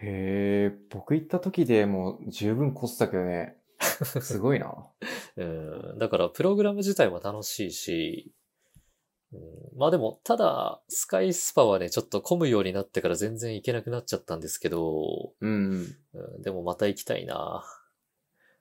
[0.00, 3.56] へえ、僕行った時でもう十分コストたけどね。
[3.78, 4.74] すごいな。
[5.36, 5.98] うん。
[5.98, 8.32] だからプログラム自体も楽しいし、
[9.32, 15.86] うん、まあでも、ただ、スカイスパはね、ちょっと混むようになってから全然行けなくなっちゃったんですけど、うん。
[16.14, 17.64] うん、でもまた行きたいな。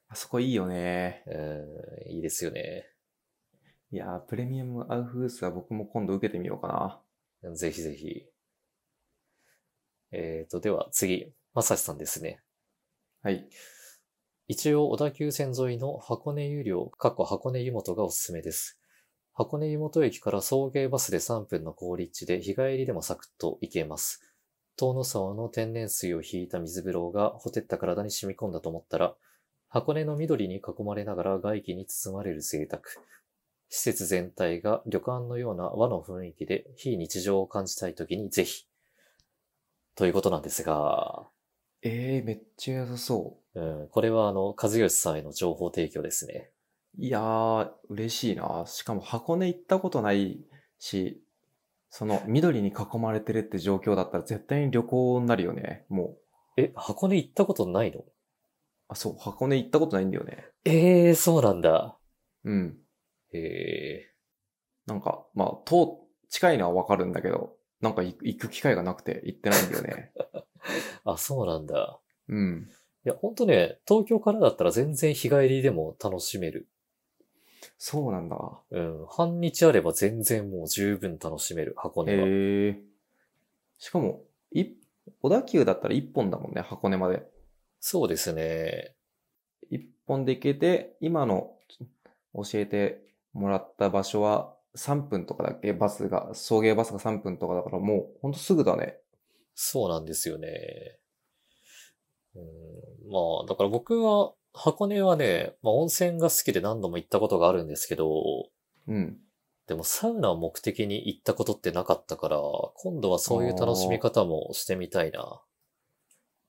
[0.10, 1.24] あそこいいよね。
[1.28, 2.90] うん、いいですよね。
[3.92, 7.02] いやー、プレミアムアウフグースは僕も今度受けてみようか
[7.44, 7.56] な。
[7.56, 8.26] ぜひぜひ。
[10.12, 12.42] えっ、と、では次、まさしさんですね。
[13.24, 13.48] はい。
[14.48, 18.80] 一応、小田急線沿いの箱根湯量、過去箱根湯本がおすすめです。
[19.34, 24.22] 箱根湯本駅から送迎バスで3分の好立地で日帰りでもサクッと行けます。
[24.78, 29.16] 遠野沢の天然水を引いた水風呂がほてった体に染み込んだと思ったら、
[29.70, 32.82] 箱根の緑に囲まれながら外気に包まれる贅沢。
[33.70, 38.66] 施設全体が旅館のような和の雰囲気で非日常を感じたいときにぜひ。
[39.96, 41.28] ということなんですが、
[41.82, 46.52] えー、めっちゃ良さそうん、これはあの、和義さんへの情報提供ですね。
[47.00, 47.04] う。
[47.04, 48.64] いやー、嬉しいな。
[48.68, 50.40] しかも箱根行ったことない
[50.80, 51.24] し、
[51.90, 55.86] その緑に囲まれてるって状況だったら絶対に旅行になるよね。
[55.90, 56.18] も
[56.58, 56.62] う。
[56.62, 58.04] え、箱根行ったことないの？
[58.90, 60.46] あ、そう、箱根行ったことないんだよね。
[60.66, 61.98] ええー、そうなんだ。
[62.44, 62.78] うん。
[63.38, 64.18] へえ
[64.88, 70.12] なんか、まあ、遠、近いのはわかるんだけど、なんか行く機会がなくて行ってないんだよね。
[71.06, 72.00] あ、そうなんだ。
[72.28, 72.70] うん。
[73.06, 76.68] いや、ほんとね、東京からだったら全然日帰りでも楽しめる。
[77.78, 78.62] そうなんだ。
[78.72, 82.28] うん、半日あれば全然もう十分楽しめる、箱根は。
[82.28, 82.82] へえ。
[83.78, 84.72] しかも、い、
[85.22, 87.24] 小田急だったら一本だもんね、箱根まで。
[87.80, 88.96] そうですね。
[89.70, 91.56] 一本で行けて、今の
[92.34, 93.07] 教えて
[93.38, 95.74] もらった場所は3分とかだっけ？
[95.74, 98.98] バスが、送迎バスが3分とかだからもうほんとすぐだね。
[99.54, 100.50] そうなんですよね。
[102.36, 102.44] うん、
[103.12, 108.12] まあ、だから僕は、箱根はね、まあ温泉が好きで何度も行ったことがあるんですけど、
[108.88, 109.18] うん。
[109.68, 112.38] でもサウナを目的に行ったことってなかったから、
[112.76, 115.42] 今度はそういう楽しみ方もしてみたいな。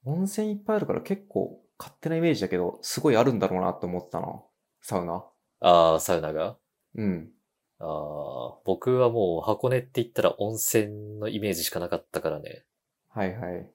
[0.05, 4.41] 温泉いっぱいあるから結構勝手なイメージだけど、すごいあるんだろうなって思ったな。
[4.81, 5.25] サウナ。
[5.61, 6.57] ああ、サウナが？
[6.99, 7.31] うん。
[7.79, 12.65] ああ、僕はもう箱根って言ったら温泉のイメージしかなかったからね。
[13.09, 13.53] はいはい。
[13.55, 13.71] うん、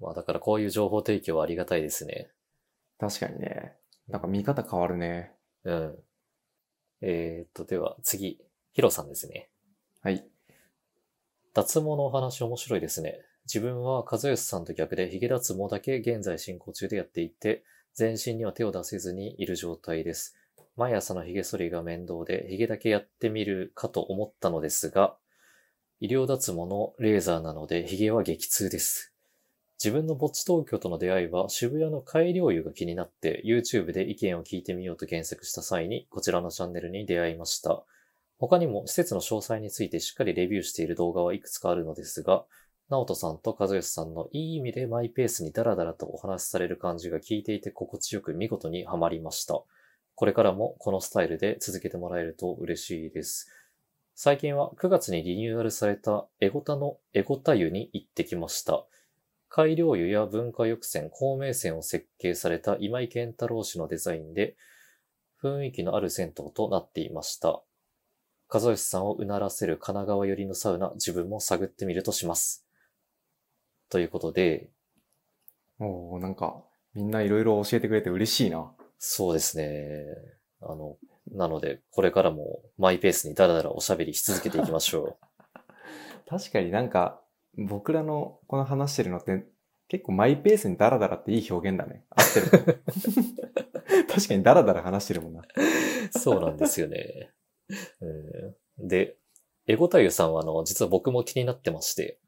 [0.00, 2.30] まあだからこういう情報提供はありがたいですね。
[3.00, 3.74] 確かにね。
[4.08, 5.32] なんか見方変わるね。
[5.64, 5.98] うん。
[7.00, 8.38] えー、っと、では次、
[8.72, 9.48] ヒロさんですね。
[10.02, 10.26] はい。
[11.54, 13.20] 脱毛のお話面白いですね。
[13.46, 20.36] 自分は和義さんと逆でヒゲ脱毛だけ現在進行中でやっていて、全身には手を出せずにいる状態です。
[20.76, 25.16] 毎朝の髭剃りが面倒で、髭だけやってみるかと思ったのですが、
[26.00, 29.14] 医療脱毛のレーザーなので髭は激痛です。
[29.82, 37.82] 自分のぼっち東京との出会いは渋谷の改良湯が気になって YouTube で意見を聞いてみようと検索した際にこちらのチャンネルに出会いました。
[38.38, 42.44] 他にも施設の詳細についてしっかりレビューしている動画はいくつかあるのですが、
[42.90, 49.62] 直人さんと和義さんのいい意味でマイペースにダラダラとお話しされる感じが聞いていて心地よく見事にはまりました。
[50.16, 53.48] これからもこのスタイルで続けてもらえると嬉しいです。
[54.14, 58.86] 最近は9月にリニューアルされたエゴタのエゴタ湯に行ってきました。
[59.50, 64.56] 改良湯や文化抑線、透明線を設計された今井健太郎氏のデザインで、
[65.42, 67.62] 雰囲気のある銭湯となっていました。
[68.48, 72.66] 和義さんをうならせる神奈川寄りのサウナ、自分も探ってみるとします。
[73.90, 74.70] ということで、
[75.78, 78.72] おおなんか、みんないろいろ教えてくれて嬉しいな。
[78.98, 80.06] そうですね。
[80.60, 80.96] あの、
[81.32, 85.18] なので、これからもマイペースにダラダラおしゃべりし続けていきましょ
[86.28, 87.20] 確かになんか、
[87.56, 89.46] 僕らのこの話してるのって、
[89.88, 92.04] 結構マイペースにダラダラっていい表現だね。
[92.10, 92.82] 合ってる。
[94.08, 95.42] 確かにダラダラ話してるもんな。
[95.42, 96.18] う。
[96.18, 97.30] そうなんですよね。
[98.78, 99.16] うん、で、
[99.66, 102.18] エゴタユさんは、あの、実は僕も気になってまして、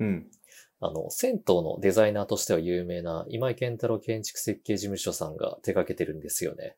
[0.00, 0.30] うん。
[0.80, 6.76] あの、銭湯のデザイナーとしては有名な今井健太郎建築設計事務所さんが手掛けてるんですよね。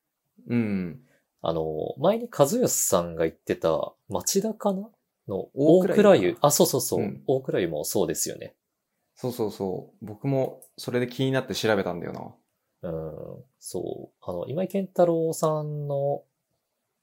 [0.48, 1.00] うん。
[1.42, 4.88] あの、前に和義さんが言ってた町田かな？
[5.28, 6.38] の大大倉湯。
[6.40, 7.00] あ、そうそうそう。
[7.00, 8.54] うん大倉湯もそうですよね。
[9.14, 10.04] そうそうそう。
[10.04, 12.12] 僕もそれで気になって調べたんだよ
[12.82, 12.90] な。
[12.90, 12.92] う
[13.40, 14.16] ん、そう。
[14.22, 16.22] あの、今井健太郎さんの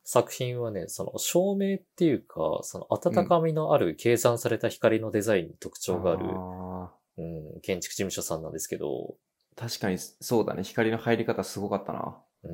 [0.03, 6.76] 作品はね、その照明っていうか、その温かみのある計算された光のデザインに特徴がある、あ
[7.17, 10.63] うん、建築事務所さんなんですけど、ー確かにそうだね。
[10.63, 12.17] 光の入り方すごかったな。
[12.43, 12.47] う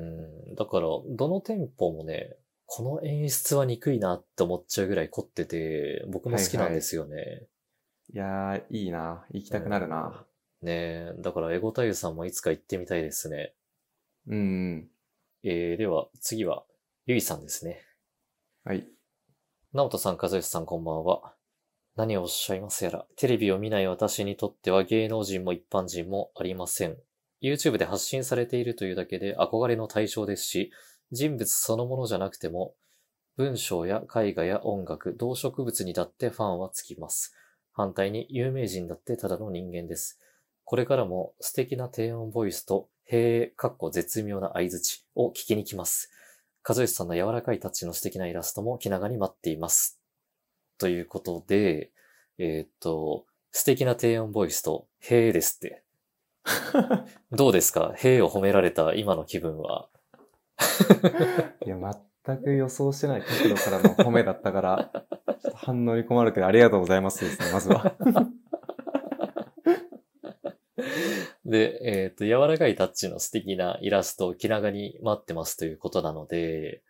[0.52, 7.46] ん、だから、どの店舗もね、この演出は憎いなって思っちゃうぐらい凝ってて、僕も好きなんですよね。
[8.12, 9.26] いやー、いいな。
[9.30, 10.24] 行きたくなるな。
[10.62, 13.54] ねえ、だからエゴタユさんもいつか行ってみたいですね。
[14.28, 14.40] うん、う
[14.76, 14.88] ん。
[15.42, 16.64] えー、では、次は、
[17.04, 17.82] ゆいさんですね。
[18.64, 18.88] はい。
[19.74, 21.34] 直人さん、和義さん、こんばんは。
[21.96, 26.96] 何をおっしゃいますやら、テレビを見ない私にとっては芸能人も一般人もありません。
[27.40, 30.72] YouTube で発信されているというだけで憧れの対象ですし、
[31.12, 32.74] 人物そのものじゃなくても、
[33.36, 37.32] 文章や絵画や音楽、動植物にだってファンはつきます。
[37.72, 40.20] 反対に有名人だってただの人間です。
[40.64, 46.10] これからも素敵な低音ボイスと、へえ、かっこ絶妙な相槌を聞きに来ます。
[46.66, 50.00] 和義さんの柔らかいタッチの素敵なイラストも気長に待っています。
[50.84, 51.90] ということで、
[52.36, 55.82] えーっと、素敵な低音ボイスと、へえですって。
[57.32, 57.94] どうですか？
[57.96, 59.88] へえを褒められた今の気分は？
[61.64, 61.78] いや、
[62.26, 67.96] 全く予想してない角度からの褒めだったから、ちょっと反応に困るけど、ありがとうございますですね、まずは。
[71.46, 76.82] で、えーっと、柔らかいタッチの素敵なイラストを気長に待ってますということなので、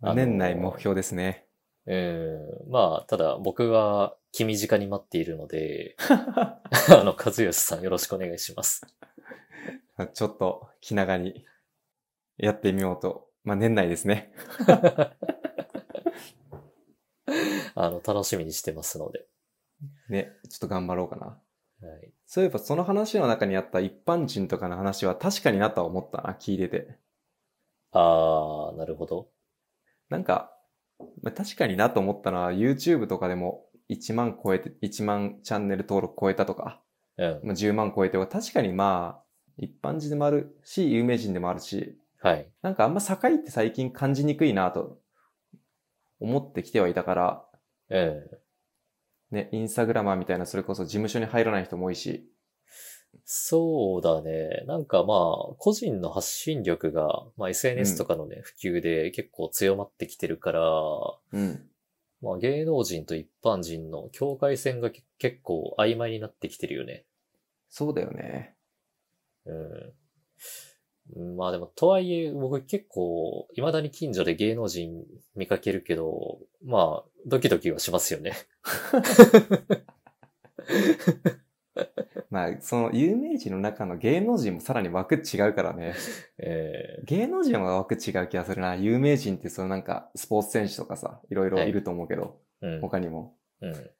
[0.00, 1.48] 年内目標ですね。
[1.86, 6.60] うん、まあ、ただ僕は君近に待っているので、 あ
[7.04, 8.86] の、和義さんよろしくお願いします。
[10.14, 11.46] ちょっと気長に
[12.36, 13.28] やってみようと。
[13.44, 14.32] まあ、年内ですね。
[17.74, 19.26] あの、楽しみにしてますので。
[20.08, 21.26] ね、ちょっと頑張ろうかな。
[21.86, 22.12] はい。
[22.26, 26.96] そういえばその話の中にあった一般人とかの話は確かになとは思ったな、聞いてて。
[27.92, 29.28] あー、なるほど。
[30.08, 30.53] なんか、
[31.22, 36.80] まあ、確かになと思ったのは YouTube とかでも1万超えて、1万チャンネル登録超えたとか、
[37.18, 37.40] うん。
[37.44, 39.24] まあ、10万超えては確かにまあ、
[39.58, 42.50] 一般人でもあるし、有名人でもあるし、はい。
[42.62, 44.98] なんかあんま境って最近感じにくいなと
[46.20, 47.44] 思ってきてはいたから、
[47.90, 48.30] うん。
[49.30, 52.30] ね、インスタグラマーみたいなそれこそ事務所に入らない人も多いし、
[53.24, 54.64] そうだね。
[54.66, 60.62] なんかまあ、個人の発信力が、まあ SNS とかのね、普及で結構強まってきてるから、
[61.32, 61.68] うん。
[62.22, 67.04] まあ芸能人と一般人の境界線がけ結構曖昧になってきてるよね。
[67.68, 68.54] そうだよね。
[69.46, 71.36] うん。
[71.36, 75.04] まあでも、とはいえ、僕結構、未だに近所で芸能人
[75.36, 78.32] 見かけるけど、まあ、ドキドキはしますよね。
[82.50, 85.94] まあ、その有名人の中の芸能人もさらに枠違うからね。
[86.38, 88.74] え芸能人は枠違う気がするな。
[88.74, 92.80] 有名人ってそのなんかスポーツ選手とかさ、いろいろいると思うけど、ーうん。
[92.80, 93.36] 他にも。
[93.60, 93.90] うん。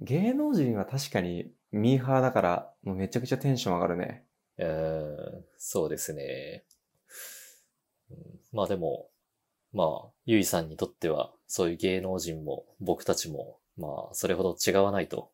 [0.00, 4.24] 芸能人は確かにミーハーだから、もうめちゃくちゃテンション上がるね。
[4.58, 6.64] うんそうですね。
[8.10, 9.08] うんまあでも、
[9.72, 15.30] まあ、ゆいさんにとっては、そういう芸能人も僕たちも、まあ、それほど違わないと。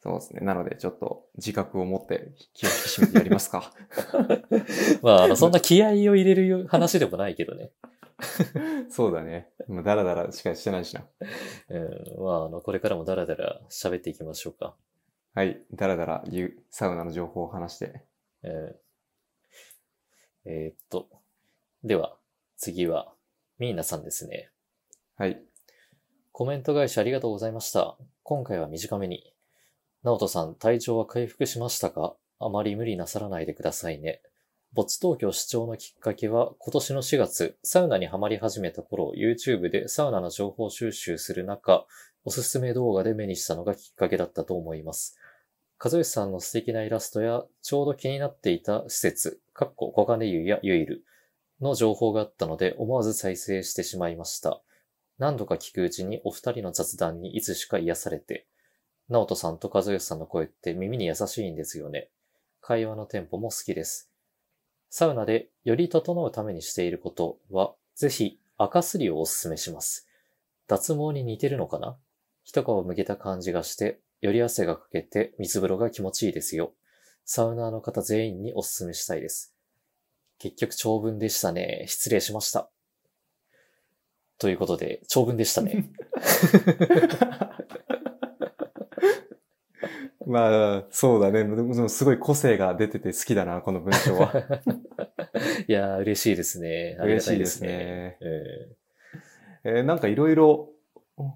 [0.00, 0.40] そうですね。
[0.42, 3.72] なので、ちょっと自覚を持って気を引き締めてやりますか。
[5.02, 7.72] まあ、あの、そんな気合を入れる話でもないけどね。
[8.90, 9.50] そうだね。
[9.66, 11.06] もうダラダラしかしてないしな。
[11.68, 12.24] うん。
[12.24, 14.76] まあ、あの、これからもダラダラ喋っていきましょうか。
[15.34, 15.62] はい。
[15.72, 16.24] ダラダラ
[16.70, 18.02] サウナの情報を話して。
[18.42, 18.88] えー
[20.44, 21.08] えーっと。
[21.84, 22.16] では、
[22.56, 23.12] 次は、
[23.58, 24.50] ミーナさんですね。
[25.16, 25.42] はい。
[26.32, 27.98] コメント返しありがとうございました。
[28.22, 29.34] 今回は短めに。
[30.04, 32.14] ナオトさん、体調は回復しましたか？
[32.38, 34.22] あまり無理なさらないでくださいね。
[34.72, 41.84] 没東京視聴のきっかけは、今年の4月、サウナにはまり始めた頃、YouTube でサウナの情報収集する中、
[42.24, 45.18] おすすめ動画で目にしたのがきっかけだったと思います。
[45.82, 51.04] 和義さんの素敵なイラストや、ちょうど気になっていた施設、かっこ小金湯やユイル
[51.60, 54.62] の情報があったので、思わず再生してしまいました。
[55.18, 58.46] 何度か聞くうちにお二人の雑談にいつしか癒されて、
[59.08, 62.10] 直人さんと和義さんの声って耳に優しいんですよね。
[62.60, 64.10] 会話のテンポも好きです。
[64.90, 70.06] サウナでより整うためにしていることは、ぜひ赤すりをおすすめします。
[70.66, 71.96] 脱毛に似てるのかな？
[72.44, 76.72] 一皮むけた感じがして、より汗がかけて水風呂が気持ちいいですよ。
[77.24, 79.54] サウナーの方全員におすすめしたいです。
[80.38, 81.84] 結局長文でしたね。
[81.88, 82.70] 失礼しました。
[84.38, 85.90] ということで、長文でしたね。
[90.28, 91.44] まあ、そうだね。
[91.44, 94.32] でもすごい個性が出てて好きだな、この文章は。
[95.66, 96.98] いやー、嬉しいですね。
[97.00, 97.68] ありがたいですね。
[97.68, 98.76] 嬉しいですえ
[99.64, 100.70] えーなんかいろいろ、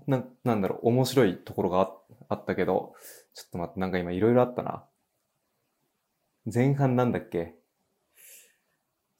[0.06, 1.92] な、なんだろう、面白いところがあ
[2.28, 2.94] あったけど、
[3.34, 4.84] ちょっと待って、なんか今いろいろあったな。
[6.52, 7.38] 前半なんだっけ？
[7.38, 7.52] ー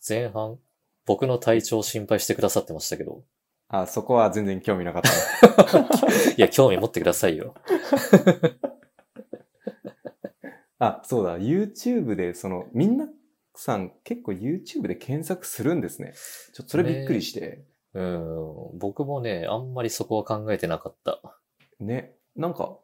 [0.08, 0.58] 前半、
[1.06, 3.22] 僕の体調を心配してくださってましたけど。
[3.68, 5.88] あ、そこは全然興味なかったな。
[6.36, 7.54] いや、興味持ってくださいよ。
[10.84, 13.06] あ、そうだ、YouTube で、その、みんな
[13.54, 16.14] さん結構 YouTube で検索するんですね。
[16.52, 17.64] ちょっとそれびっくりして。
[17.94, 21.20] うん、僕もね、あんまりそこは考えてなかった。
[21.78, 22.16] ね。
[22.34, 22.78] なんか、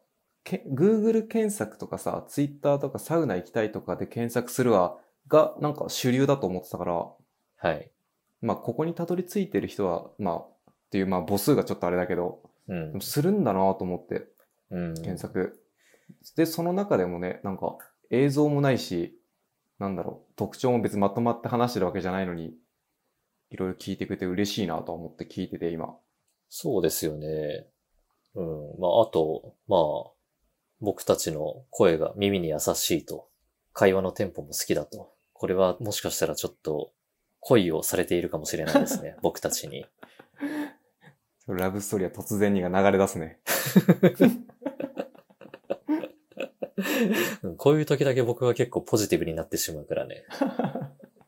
[0.45, 4.97] け Google 検索とかさ、Twitter とかサウナ行きたいとかで検索するわ、
[5.27, 7.05] が、なんか主流だと思ってたから、
[7.57, 7.91] はい。
[8.41, 13.01] まあ、ここにたどり着いてる人は、まあ、っていう、まあ、母数がちょっとあれだけど、うん。
[13.01, 14.27] するんだなと思って、
[14.71, 15.61] うん、検索。
[16.35, 17.77] で、その中でもね、なんか、
[18.09, 19.17] 映像もないし、
[19.79, 22.53] なんだろう、特徴も別にまとまって話してるわけじゃないのに、
[23.51, 25.95] いろいろ聞いてくれて嬉しいなと思って聞いてて、今。
[26.49, 27.67] そうですよね。
[28.35, 28.79] うん。
[28.79, 30.11] まあ、あと、まあ、
[30.81, 33.27] 僕たちの声が耳に優しいと、
[33.73, 35.13] 会話のテンポも好きだと。
[35.33, 36.91] これはもしかしたらちょっと
[37.39, 39.15] 恋をされているかもしれないですね。
[39.23, 39.85] 僕たちに。
[41.47, 43.39] ラブストーリーは突然にが流れ出すね。
[47.43, 50.25] うんこういう時だけ僕は結構ポジティブになってしまうからね。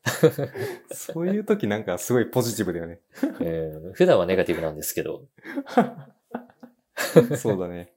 [0.92, 3.00] そういう時なんかすごいポジティブだよね。
[3.40, 5.26] うん普段はネガティブなんですけど。
[7.38, 7.94] そうだね。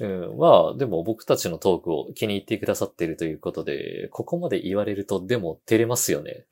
[0.00, 6.46] うん、まあ、でも僕たちのトークを気に入ってくださっているということで、ここまで言われるとでも照れますよね。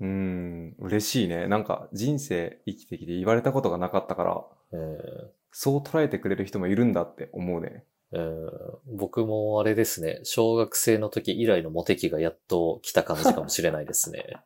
[0.00, 1.48] うーん、嬉しいね。
[1.48, 4.98] なんか人生生きてきて言われたことがなかったから、うん
[5.50, 7.84] そう捉えてくれる人もいるんだって思うね。
[8.10, 8.50] うん
[8.96, 14.36] 僕もあれですね、小学生の時以来のモテ期がやっと来た感じかもしれないですね。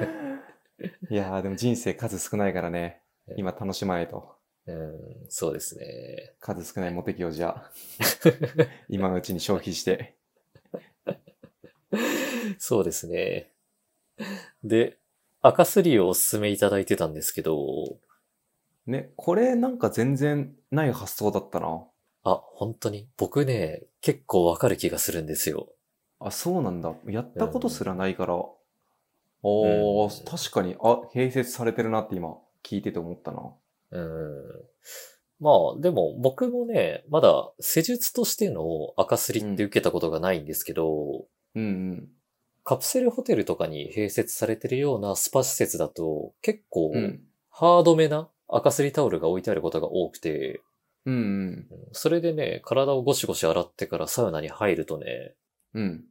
[1.10, 3.02] いやーでも人生数少ないからね。
[3.36, 4.36] 今楽しまないと。
[4.66, 6.34] うん、そうですね。
[6.40, 7.70] 数少ないモテ期をじゃあ、
[8.88, 10.16] 今のうちに消費して。
[12.58, 13.52] そうですね。
[14.62, 14.98] で、
[15.42, 17.98] 赤すりをおすすめいただいてたんですけど、
[18.86, 21.84] ね、これなんか全然ない発想だったな。
[22.22, 23.08] あ、本当に？
[23.16, 25.68] 僕ね、結構わかる気がするんですよ。
[26.18, 26.94] あ、そうなんだ。
[27.06, 28.34] やったことすらないから。
[29.42, 33.50] おー、うん確かに、あ、併設されてるなって今聞いてて思ったな。
[33.92, 34.42] うん。
[35.40, 42.08] まあ、でも僕もね、まだ施術としての赤すりって受けたことがないんですけど、うんうん。
[42.62, 47.22] カプセルホテルとかに併設されてるようなスパ施設だと結構うん。
[47.48, 50.60] ハードめな赤すりタオルが置いてあることが多くて、
[51.06, 51.22] うんうん。
[51.22, 55.34] うんそれでね、体をゴシゴシ洗ってからサウナに入るとね、
[55.74, 56.04] うん。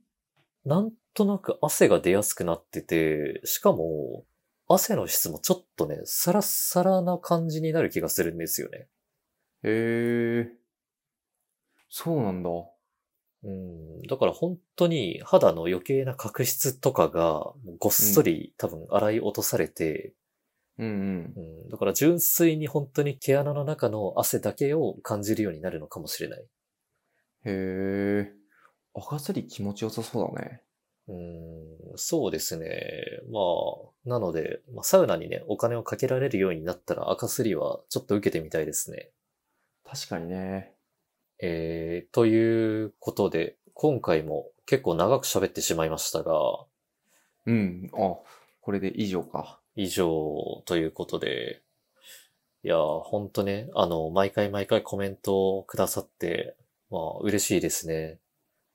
[0.66, 4.26] なんとなく汗が出やすくなってて、しかも、
[4.68, 8.88] 汗の質もちょっとね、サラッサラな感じになる気がするんですよね。
[9.64, 10.52] へえ。
[11.90, 12.50] そうなんだ。
[13.44, 14.02] うん。
[14.04, 20.14] だから本当に肌の余計な角質とかがもうごっそり多分洗い落とされて、
[20.80, 21.34] うんうん。
[21.64, 26.42] うん、だから純粋に本当に毛穴の中の汗だけを感じるようになるのかもしれない。
[26.42, 26.48] へ
[27.46, 28.32] え。
[28.96, 30.62] 赤すり気持ちよさそうだね。
[31.10, 32.70] うーん、そうですね。
[33.30, 39.12] まあ、なので、まあ、サウナにね、お金をかけられるようになったら赤すりはちょっと受けてみたいですね。
[39.86, 40.74] 確かにね。
[41.42, 46.34] えー、ということで、今回も結構長く喋ってしまいましたが、
[47.46, 47.90] うん。
[47.94, 48.18] あ、
[48.62, 49.60] これで以上か。
[49.82, 51.62] 以上ということで、
[52.66, 56.58] いやー、ほんとね、あの、毎回毎回コメントをくださって、
[56.92, 58.20] まあ、嬉しいですね。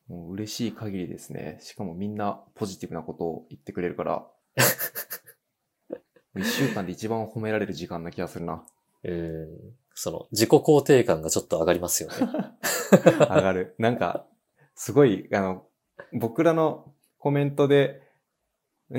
[0.09, 1.59] もう嬉しい限りですね。
[1.61, 4.27] しかもみんなポジティブなことを言ってくれるから。
[6.41, 8.65] 一週間で一番褒められる時間な気がするな。
[9.03, 12.17] うん、その、自己肯定感がちょっと上がりますよね。
[13.21, 13.75] 上がる。
[13.79, 14.27] なんか、
[14.75, 15.67] すごい、あの、
[16.15, 18.01] 僕らのコメントで、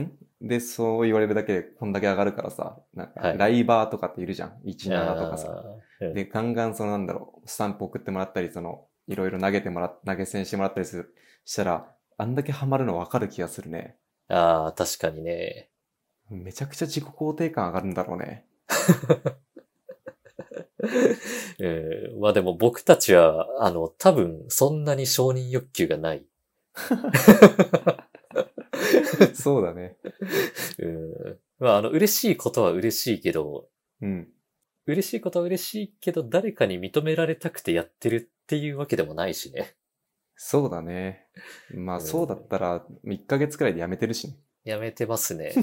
[0.01, 0.11] ん？
[0.41, 5.63] で、そう言われるだけでこんだけ上がるからさ、なんか、はいライバーとかっているじゃん？17とかさ。
[5.99, 11.15] で、ガンガンそのなんだろう、スタンプ送ってもらったり、その、いろいろ投げてもらっ、投げ銭してもらったりする、
[11.45, 13.97] したら、あんだけハマるの分かる気がするね。
[14.29, 15.69] ああ、確かにね。
[16.29, 18.45] めちゃくちゃ自己肯定感上がるんだろうね。
[21.59, 26.25] うん、まあでも僕たちは、あの、多分そんなに承認欲求がない。
[29.33, 29.97] そうだね。
[30.79, 33.69] うん、まああの、嬉しいことは嬉しいけど、
[34.01, 34.29] うん。
[34.87, 39.75] 嬉しいことは嬉しいけど、誰かに認められたくてやってるっていうわけでもないしね。
[40.35, 41.27] そうだね。
[41.73, 44.37] まあ、うんそうだったら、1ヶ月くらいでやめてるしね。
[44.63, 45.53] やめてますね。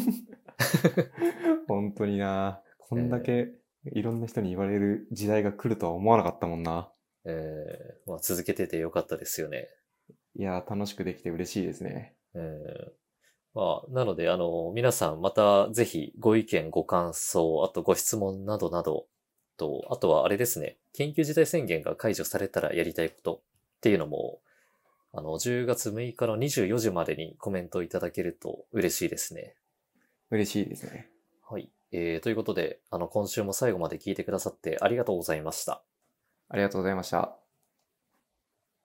[1.68, 2.62] 本当にな。
[2.78, 3.52] こんだけ
[3.84, 6.92] いろんな人に言われる時代が来るとは思わなかったもんな。
[7.24, 9.68] えーまあ、続けててよかったですよね。
[10.34, 12.16] いやー、楽しくできて嬉しいですね。
[12.34, 12.92] うん
[13.54, 19.06] まあ、なので、あの、皆さんまたぜひご意見、ご感想、あとご質問などなど、
[19.56, 24.40] と、あとはあれですね、緊急事態宣言が解除されたらやりたいことっていうのも、
[25.12, 29.54] あの、10月6日の24時までにコメントいただけると嬉しいですね。
[30.30, 31.08] 嬉しいですね。
[31.48, 31.68] はい。
[31.92, 35.82] えー、ということで、あの、今週も最後まで聞いてくださってありがとうございました。
[36.48, 37.41] ありがとうございました。